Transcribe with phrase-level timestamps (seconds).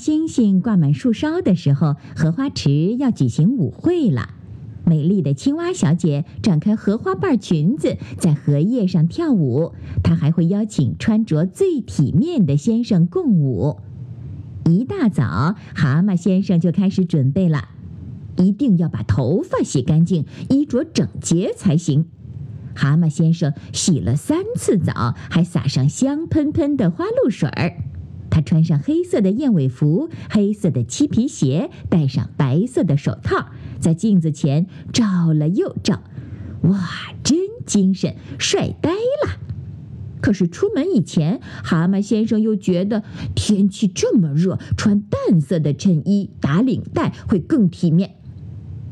[0.00, 4.30] 星星挂满树梢的时候，荷花池要举行舞会了。
[4.86, 9.74] 美丽的青蛙小姐展开荷花瓣裙子，在荷叶上跳舞。
[10.02, 13.76] 她还会邀请穿着最体面的先生共舞。
[14.64, 17.68] 一大早，蛤蟆先生就开始准备了，
[18.38, 22.06] 一定要把头发洗干净，衣着整洁才行。
[22.74, 27.76] 蛤蟆先生洗了三次澡，还撒上香喷喷的花露水儿。
[28.42, 33.46] 穿上黑色的燕尾服，黑色的漆皮鞋，戴上白色的手套，
[33.78, 36.02] 在镜子前照了又照，
[36.62, 36.78] 哇，
[37.22, 39.38] 真精神，帅呆了！
[40.20, 43.02] 可是出门以前，蛤蟆先生又觉得
[43.34, 48.16] 天气这么热，穿淡色的衬衣、打领带会更体面。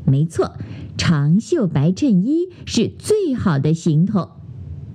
[0.05, 0.53] 没错，
[0.97, 4.31] 长袖白衬衣是最好的行头。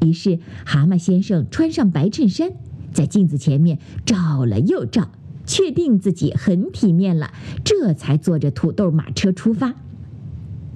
[0.01, 2.51] 于是，蛤蟆先生穿上白衬衫。
[2.95, 5.11] 在镜子前面照了又照，
[5.45, 7.33] 确定自己很体面了，
[7.65, 9.75] 这才坐着土豆马车出发。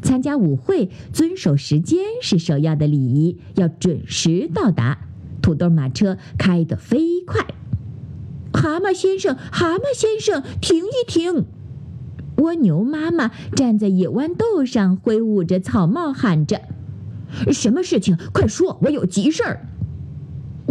[0.03, 4.99] 参加舞会，遵守时间是首要的礼仪，要准时到达。
[5.41, 7.47] 土豆马车开得飞快。
[8.53, 11.47] 蛤蟆先生，蛤蟆先生，停一停！
[12.37, 16.61] 蜗牛妈妈站在野豌豆上，挥舞着草帽，喊着
[17.53, 18.17] ：“什么事情？
[18.33, 19.67] 快说，我有急事儿。”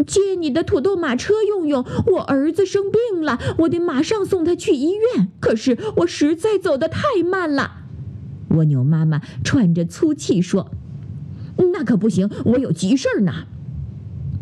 [0.06, 5.30] 借你的土豆马车用用，我儿子生病了，我得马上送他去医院。
[5.40, 7.72] 可是我实在走得太慢了。
[8.50, 10.72] 蜗牛妈妈喘着粗气说
[11.74, 13.46] ：“那可不行，我有急事儿呢。”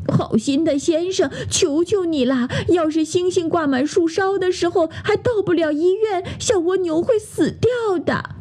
[0.08, 2.48] 好心的先生，求求你了！
[2.68, 8.36] 要是星星挂满树梢的时候还到不了医院，小蜗牛会死掉的。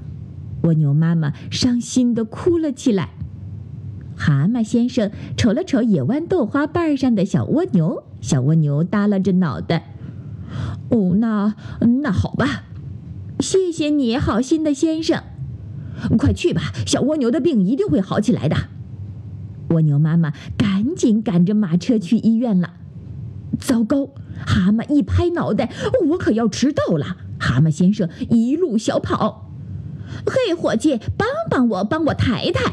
[0.65, 3.11] 蜗牛妈妈伤心地哭了起来。
[4.25, 9.95] 蛤蟆先生瞅了瞅野豌豆花瓣上的小蜗牛，小蜗牛耷拉着脑袋。
[10.89, 11.55] 哦，那
[12.01, 12.63] 那好吧，
[13.39, 15.23] 谢谢你好心的先生。
[16.17, 18.57] 快去吧，小蜗牛的病一定会好起来的。
[19.69, 22.73] 蜗牛妈妈赶紧赶着马车去医院了。
[23.59, 24.07] 糟糕，
[24.47, 25.71] 蛤蟆一拍脑袋，
[26.09, 27.19] 我可要迟到了。
[27.39, 29.51] 蛤蟆先生一路小跑。
[30.25, 32.73] 嘿，伙计，帮帮我，帮我抬抬。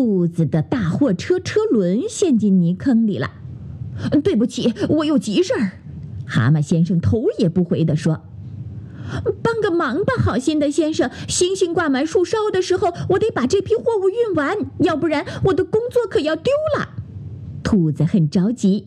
[0.00, 3.32] 兔子的大货车车轮陷进泥坑里了。
[4.24, 5.72] 对不起，我有急事儿。
[6.24, 8.22] 蛤蟆先生头也不回地说
[9.44, 11.10] ：“帮个忙吧，好心的先生。
[11.28, 16.88] 星星挂满树梢的时候，我得把这批货物运完，要不然我的工作可要丢了。”
[17.62, 18.86] 兔子很着急。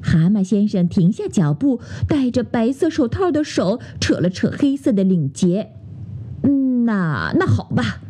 [0.00, 5.72] 蛤蟆先生停下脚步，戴着白色手套的手扯了扯黑色的领结。
[6.44, 8.00] “嗯，那那好吧。”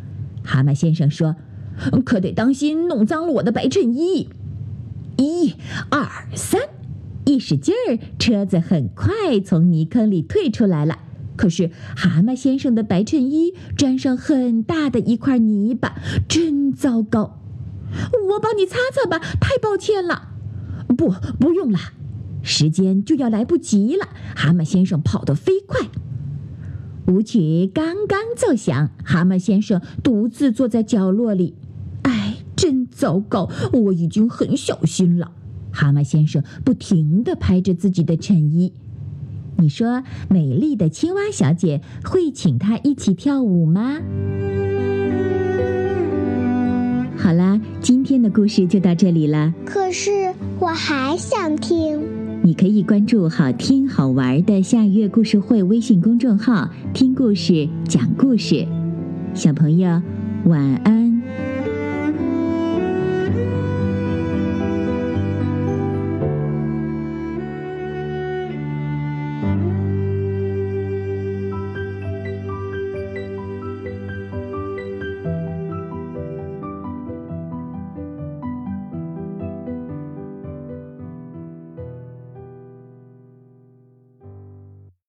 [0.45, 1.35] 蛤蟆先生说。
[2.05, 4.29] 可得当心弄脏了我的白衬衣。
[5.17, 5.55] 一、
[5.89, 6.61] 二、三，
[7.25, 10.99] 一使劲儿，车子很快从泥坑里退出来了。
[11.35, 15.95] 可是蛤蟆先生的白衬衣沾上很大的一块泥巴，
[16.27, 17.39] 真糟糕。
[18.31, 20.29] 我帮你擦擦吧，太抱歉了。
[20.97, 21.79] 不，不用了，
[22.43, 24.07] 时间就要来不及了。
[24.35, 25.87] 蛤蟆先生跑得飞快。
[27.07, 31.55] 舞曲刚刚奏响，蛤蟆先生独自坐在角落里。
[32.61, 33.49] 真糟糕！
[33.73, 35.31] 我已经很小心了。
[35.71, 38.71] 蛤蟆先生不停地拍着自己的衬衣。
[39.57, 43.97] 你说，美丽的青蛙小姐会请他一起跳舞吗？
[47.17, 49.51] 好啦，今天的故事就到这里了。
[49.65, 51.99] 可是我还想听。
[52.43, 58.67] 你可以关注“好听好玩的夏月故事会”微信公众号，听故事，讲故事。
[59.33, 59.99] 小朋友，
[60.45, 61.50] 晚安。